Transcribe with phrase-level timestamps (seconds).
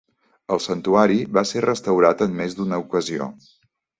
[0.53, 3.31] El santuari va ser restaurat en més d'una ocasió.